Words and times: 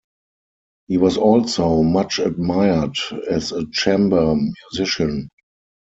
He 0.87 0.97
was 0.97 1.15
also 1.17 1.83
much 1.83 2.17
admired 2.17 2.97
as 3.29 3.51
a 3.51 3.67
chamber 3.69 4.33
musician. 4.35 5.29